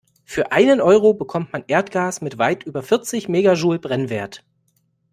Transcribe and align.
Für 0.25 0.51
einen 0.51 0.81
Euro 0.81 1.13
bekommt 1.13 1.53
man 1.53 1.63
Erdgas 1.67 2.21
mit 2.21 2.39
weit 2.39 2.63
über 2.63 2.81
vierzig 2.81 3.29
Megajoule 3.29 3.77
Brennwert. 3.77 4.43